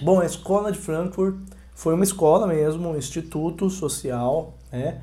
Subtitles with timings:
[0.00, 1.34] Bom, a escola de Frankfurt
[1.74, 5.00] foi uma escola mesmo, um instituto social, né?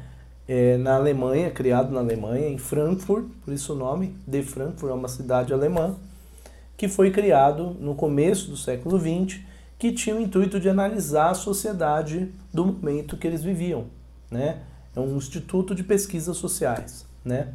[0.48, 4.96] É, na Alemanha, criado na Alemanha, em Frankfurt, por isso o nome, de Frankfurt, é
[4.96, 5.98] uma cidade alemã,
[6.78, 9.42] que foi criado no começo do século XX,
[9.78, 13.88] que tinha o intuito de analisar a sociedade do momento que eles viviam,
[14.32, 14.62] né?
[14.96, 17.54] É um instituto de pesquisas sociais, né?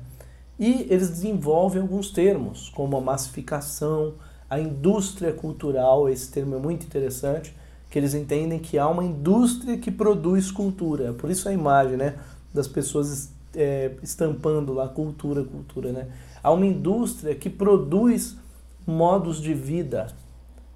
[0.59, 4.13] E eles desenvolvem alguns termos, como a massificação,
[4.51, 7.55] a indústria cultural, esse termo é muito interessante,
[7.89, 11.13] que eles entendem que há uma indústria que produz cultura.
[11.13, 12.17] Por isso a imagem, né,
[12.53, 16.09] das pessoas é, estampando lá cultura, cultura, né?
[16.43, 18.37] Há uma indústria que produz
[18.87, 20.09] modos de vida,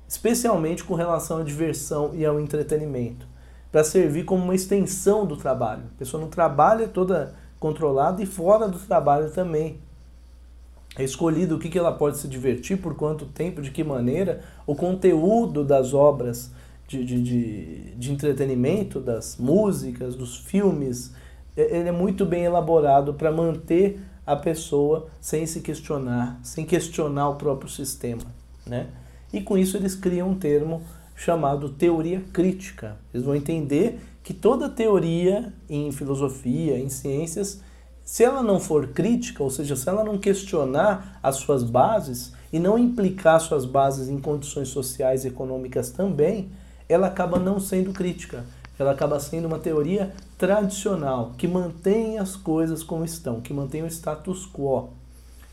[0.07, 3.27] especialmente com relação à diversão e ao entretenimento,
[3.73, 5.83] para servir como uma extensão do trabalho.
[5.95, 9.81] A pessoa no trabalho é toda controlada e fora do trabalho também
[10.97, 14.43] é escolhido o que, que ela pode se divertir, por quanto tempo, de que maneira,
[14.67, 16.53] o conteúdo das obras
[16.87, 21.13] de, de, de, de entretenimento, das músicas, dos filmes,
[21.57, 27.37] ele é muito bem elaborado para manter a pessoa sem se questionar, sem questionar o
[27.37, 28.25] próprio sistema.
[28.67, 28.89] Né?
[29.33, 30.83] E com isso eles criam um termo
[31.15, 32.97] chamado teoria crítica.
[33.13, 37.61] Eles vão entender que toda teoria em filosofia, em ciências,
[38.05, 42.59] se ela não for crítica, ou seja, se ela não questionar as suas bases e
[42.59, 46.51] não implicar suas bases em condições sociais e econômicas também,
[46.87, 48.45] ela acaba não sendo crítica.
[48.79, 53.87] Ela acaba sendo uma teoria tradicional, que mantém as coisas como estão, que mantém o
[53.87, 54.91] status quo.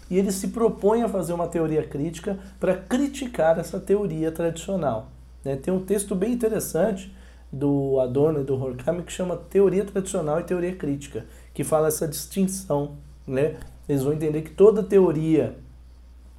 [0.09, 5.07] E ele se propõe a fazer uma teoria crítica para criticar essa teoria tradicional.
[5.45, 5.55] Né?
[5.55, 7.16] Tem um texto bem interessante
[7.52, 12.07] do Adorno e do Horkheimer que chama Teoria Tradicional e Teoria Crítica que fala essa
[12.07, 13.57] distinção, né?
[13.88, 15.57] Eles vão entender que toda teoria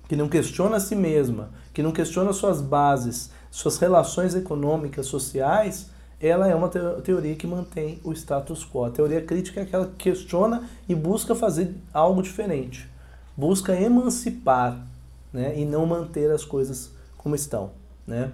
[0.09, 5.91] que não questiona a si mesma, que não questiona suas bases, suas relações econômicas, sociais,
[6.21, 8.85] ela é uma teoria que mantém o status quo.
[8.85, 12.89] A teoria crítica é aquela que questiona e busca fazer algo diferente,
[13.37, 14.87] busca emancipar,
[15.33, 17.71] né, e não manter as coisas como estão,
[18.07, 18.31] né?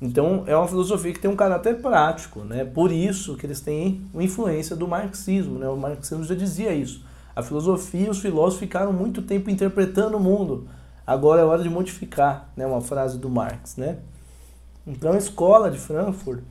[0.00, 2.64] Então é uma filosofia que tem um caráter prático, né?
[2.64, 5.68] Por isso que eles têm influência do marxismo, né?
[5.68, 7.04] O marxismo já dizia isso.
[7.34, 10.68] A filosofia e os filósofos ficaram muito tempo interpretando o mundo.
[11.06, 12.66] Agora é hora de modificar, né?
[12.66, 13.98] Uma frase do Marx, né?
[14.86, 16.42] Então a escola de Frankfurt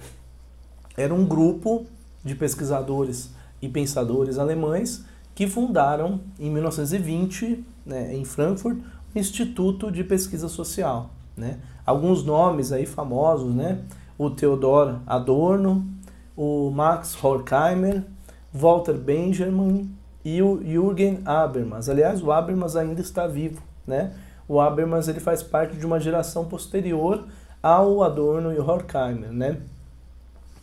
[0.96, 1.86] era um grupo
[2.24, 3.30] de pesquisadores
[3.62, 8.80] e pensadores alemães que fundaram em 1920, né, em Frankfurt,
[9.16, 11.60] o Instituto de Pesquisa Social, né?
[11.86, 13.80] Alguns nomes aí famosos, né?
[14.18, 15.88] O Theodor Adorno,
[16.36, 18.04] o Max Horkheimer,
[18.52, 19.90] Walter Benjamin
[20.26, 21.88] e o Jürgen Habermas.
[21.88, 24.14] Aliás, o Habermas ainda está vivo, né?
[24.48, 27.26] O Habermas ele faz parte de uma geração posterior
[27.62, 29.58] ao Adorno e Horkheimer, né?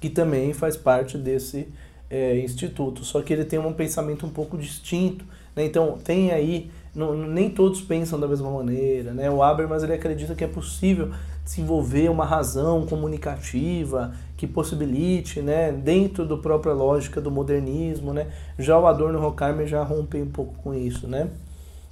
[0.01, 1.73] Que também faz parte desse
[2.11, 5.65] é, instituto, só que ele tem um pensamento um pouco distinto, né?
[5.65, 9.29] Então tem aí não, nem todos pensam da mesma maneira, né?
[9.29, 11.11] O Habermas ele acredita que é possível
[11.45, 18.29] desenvolver uma razão comunicativa que possibilite, né, dentro do própria lógica do modernismo, né?
[18.59, 21.29] Já o Adorno e Horkheimer já rompem um pouco com isso, né?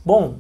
[0.05, 0.37] Bom,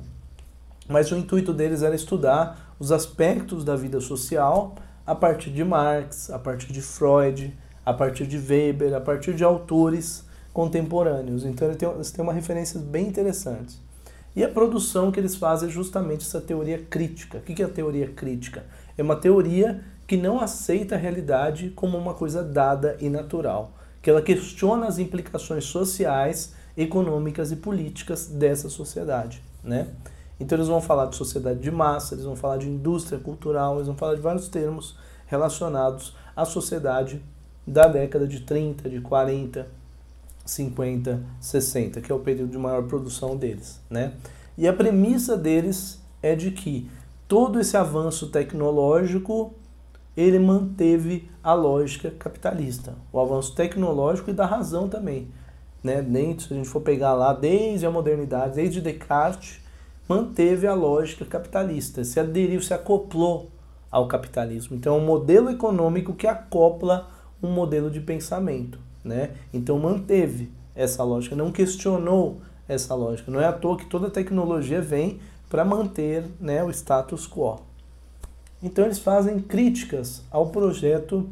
[0.88, 4.74] mas o intuito deles era estudar os aspectos da vida social
[5.06, 9.44] a partir de Marx, a partir de Freud, a partir de Weber, a partir de
[9.44, 11.44] autores contemporâneos.
[11.44, 13.80] Então eles têm uma referências bem interessantes.
[14.34, 17.38] E a produção que eles fazem é justamente essa teoria crítica.
[17.38, 18.64] O que é a teoria crítica?
[18.96, 24.10] É uma teoria que não aceita a realidade como uma coisa dada e natural, que
[24.10, 29.88] ela questiona as implicações sociais, econômicas e políticas dessa sociedade, né?
[30.40, 33.86] Então eles vão falar de sociedade de massa, eles vão falar de indústria cultural, eles
[33.86, 37.22] vão falar de vários termos relacionados à sociedade
[37.66, 39.66] da década de 30, de 40,
[40.44, 44.14] 50, 60, que é o período de maior produção deles, né?
[44.56, 46.90] E a premissa deles é de que
[47.28, 49.54] todo esse avanço tecnológico
[50.16, 55.28] ele manteve a lógica capitalista, o avanço tecnológico e da razão também,
[55.82, 56.02] né?
[56.02, 59.60] Nem se a gente for pegar lá desde a modernidade, desde Descartes,
[60.08, 63.50] manteve a lógica capitalista, se aderiu, se acoplou
[63.90, 64.76] ao capitalismo.
[64.76, 67.08] Então é um modelo econômico que acopla
[67.42, 69.30] um modelo de pensamento né?
[69.52, 73.30] Então manteve essa lógica, não questionou essa lógica.
[73.30, 75.18] Não é à toa que toda tecnologia vem
[75.48, 77.60] para manter né, o status quo.
[78.62, 81.28] Então eles fazem críticas ao projeto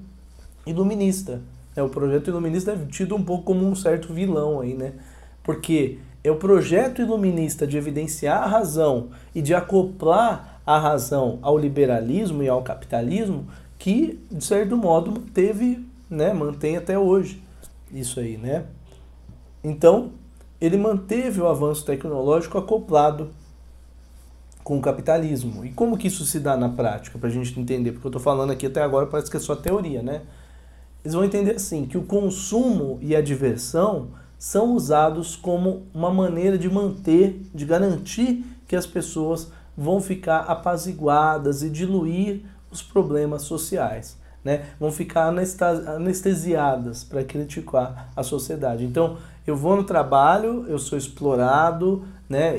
[0.66, 1.40] iluminista.
[1.74, 4.94] É, o projeto iluminista é tido um pouco como um certo vilão aí, né?
[5.42, 11.56] Porque é o projeto iluminista de evidenciar a razão e de acoplar a razão ao
[11.56, 13.46] liberalismo e ao capitalismo
[13.78, 17.42] que, de certo modo, teve, né, mantém até hoje
[17.92, 18.66] isso aí, né?
[19.62, 20.12] Então,
[20.60, 23.30] ele manteve o avanço tecnológico acoplado
[24.62, 25.64] com o capitalismo.
[25.64, 27.92] E como que isso se dá na prática, para a gente entender?
[27.92, 30.22] Porque eu estou falando aqui até agora parece que é só teoria, né?
[31.02, 34.08] Eles vão entender assim, que o consumo e a diversão
[34.38, 41.62] são usados como uma maneira de manter, de garantir que as pessoas vão ficar apaziguadas
[41.62, 44.19] e diluir os problemas sociais.
[44.44, 44.66] Né?
[44.78, 45.32] Vão ficar
[45.86, 48.84] anestesiadas para criticar a sociedade.
[48.84, 52.54] Então, eu vou no trabalho, eu sou explorado, né?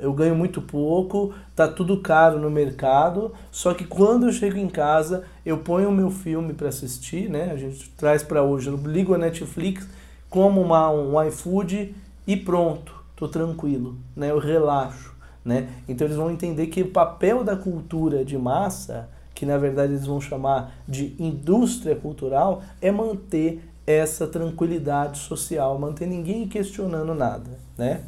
[0.00, 4.68] eu ganho muito pouco, tá tudo caro no mercado, só que quando eu chego em
[4.68, 7.50] casa, eu ponho o meu filme para assistir, né?
[7.52, 9.86] A gente traz para hoje, eu ligo a Netflix,
[10.30, 11.94] como uma, um iFood
[12.26, 14.30] e pronto, tô tranquilo, né?
[14.30, 15.14] Eu relaxo,
[15.44, 15.68] né?
[15.86, 19.10] Então eles vão entender que o papel da cultura de massa,
[19.42, 26.06] que na verdade eles vão chamar de indústria cultural, é manter essa tranquilidade social, manter
[26.06, 28.04] ninguém questionando nada, né?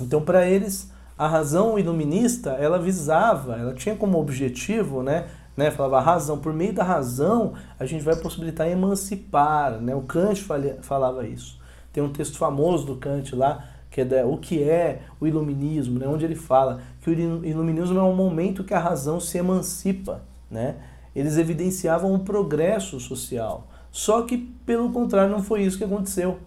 [0.00, 5.98] Então, para eles, a razão iluminista, ela visava, ela tinha como objetivo, né, né, falava
[5.98, 9.94] a razão, por meio da razão, a gente vai possibilitar emancipar, né?
[9.94, 10.42] O Kant
[10.80, 11.60] falava isso.
[11.92, 16.06] Tem um texto famoso do Kant lá, que é o que é o iluminismo, né?
[16.06, 20.76] Onde ele fala que o iluminismo é um momento que a razão se emancipa, né?
[21.14, 23.66] Eles evidenciavam um progresso social.
[23.90, 26.38] Só que, pelo contrário, não foi isso que aconteceu.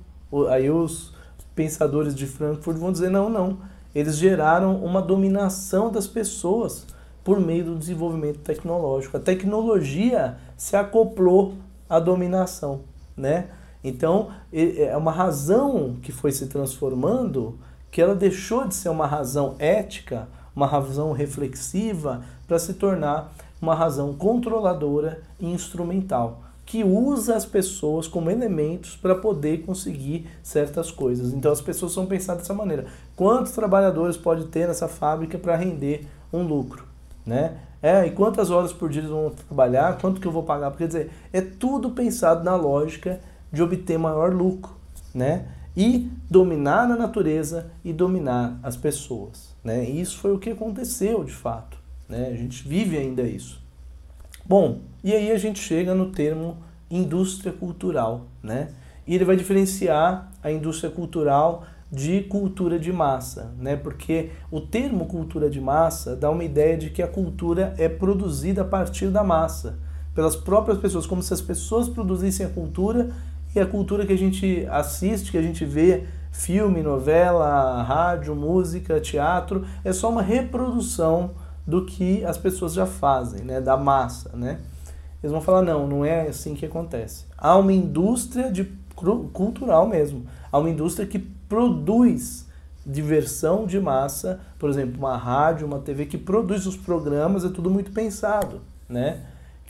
[0.49, 1.13] Aí os
[1.55, 3.57] pensadores de Frankfurt vão dizer: não, não.
[3.93, 6.85] Eles geraram uma dominação das pessoas
[7.23, 9.17] por meio do desenvolvimento tecnológico.
[9.17, 11.55] A tecnologia se acoplou
[11.89, 12.81] à dominação,
[13.17, 13.49] né?
[13.83, 17.57] Então, é uma razão que foi se transformando,
[17.89, 23.75] que ela deixou de ser uma razão ética, uma razão reflexiva, para se tornar uma
[23.75, 26.41] razão controladora e instrumental
[26.71, 31.33] que usa as pessoas como elementos para poder conseguir certas coisas.
[31.33, 32.85] Então as pessoas são pensadas dessa maneira.
[33.13, 36.85] Quantos trabalhadores pode ter nessa fábrica para render um lucro,
[37.25, 37.57] né?
[37.81, 40.71] É, e quantas horas por dia eles vão trabalhar, quanto que eu vou pagar?
[40.77, 43.19] Quer dizer, é tudo pensado na lógica
[43.51, 44.73] de obter maior lucro,
[45.13, 45.47] né?
[45.75, 49.89] E dominar a natureza e dominar as pessoas, né?
[49.89, 51.77] E isso foi o que aconteceu de fato,
[52.07, 52.29] né?
[52.31, 53.61] A gente vive ainda isso.
[54.45, 56.57] Bom, e aí a gente chega no termo
[56.89, 58.69] indústria cultural, né?
[59.07, 63.75] E ele vai diferenciar a indústria cultural de cultura de massa, né?
[63.75, 68.61] Porque o termo cultura de massa dá uma ideia de que a cultura é produzida
[68.61, 69.77] a partir da massa,
[70.15, 73.11] pelas próprias pessoas, como se as pessoas produzissem a cultura
[73.55, 78.99] e a cultura que a gente assiste, que a gente vê, filme, novela, rádio, música,
[78.99, 81.31] teatro, é só uma reprodução
[81.65, 83.61] do que as pessoas já fazem, né?
[83.61, 84.59] Da massa, né?
[85.21, 87.25] Eles vão falar, não, não é assim que acontece.
[87.37, 88.65] Há uma indústria de,
[89.33, 90.25] cultural mesmo.
[90.51, 92.47] Há uma indústria que produz
[92.85, 97.69] diversão de massa, por exemplo, uma rádio, uma TV que produz os programas, é tudo
[97.69, 99.21] muito pensado, né?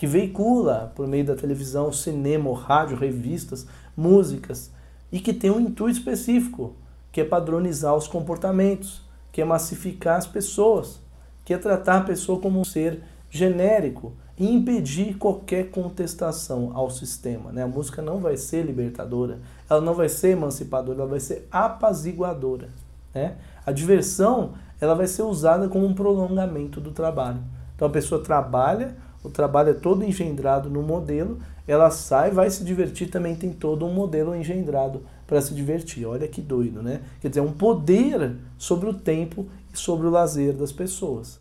[0.02, 4.72] Que veicula por meio da televisão, cinema, rádio, revistas, músicas,
[5.12, 6.74] e que tem um intuito específico,
[7.12, 11.00] que é padronizar os comportamentos, que é massificar as pessoas,
[11.46, 17.52] que é tratar a pessoa como um ser genérico, e impedir qualquer contestação ao sistema.
[17.52, 17.62] Né?
[17.62, 19.38] A música não vai ser libertadora,
[19.70, 22.70] ela não vai ser emancipadora, ela vai ser apaziguadora.
[23.14, 23.36] Né?
[23.64, 27.44] A diversão ela vai ser usada como um prolongamento do trabalho.
[27.76, 32.64] Então a pessoa trabalha, o trabalho é todo engendrado no modelo, ela sai, vai se
[32.64, 36.06] divertir, também tem todo um modelo engendrado para se divertir.
[36.06, 37.02] Olha que doido, né?
[37.20, 41.41] Quer dizer, é um poder sobre o tempo e sobre o lazer das pessoas.